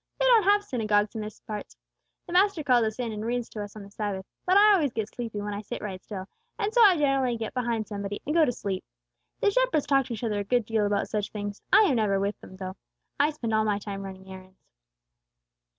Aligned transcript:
"They 0.19 0.25
don't 0.25 0.45
have 0.45 0.63
synagogues 0.63 1.13
in 1.13 1.21
these 1.21 1.41
parts. 1.41 1.77
The 2.25 2.33
master 2.33 2.63
calls 2.63 2.83
us 2.85 2.97
in 2.97 3.11
and 3.11 3.23
reads 3.23 3.49
to 3.49 3.61
us 3.61 3.75
on 3.75 3.83
the 3.83 3.91
Sabbath; 3.91 4.25
but 4.47 4.57
I 4.57 4.73
always 4.73 4.91
get 4.93 5.07
sleepy 5.09 5.41
when 5.43 5.53
I 5.53 5.61
sit 5.61 5.79
right 5.79 6.03
still, 6.03 6.25
and 6.57 6.73
so 6.73 6.81
I 6.81 6.97
generally 6.97 7.37
get 7.37 7.53
behind 7.53 7.85
somebody 7.87 8.19
and 8.25 8.33
go 8.33 8.43
to 8.43 8.51
sleep. 8.51 8.83
The 9.41 9.51
shepherds 9.51 9.85
talk 9.85 10.07
to 10.07 10.13
each 10.13 10.23
other 10.23 10.39
a 10.39 10.43
good 10.43 10.65
deal 10.65 10.87
about 10.87 11.07
such 11.07 11.29
things, 11.29 11.61
I 11.71 11.81
am 11.83 11.97
never 11.97 12.19
with 12.19 12.41
them 12.41 12.55
though. 12.57 12.77
I 13.19 13.29
spend 13.29 13.53
all 13.53 13.63
my 13.63 13.77
time 13.77 14.01
running 14.01 14.27
errands." 14.27 14.65